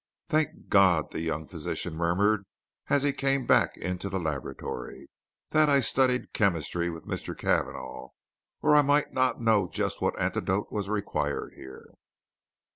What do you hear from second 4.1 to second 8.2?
laboratory, "that I studied chemistry with Mr. Cavanagh,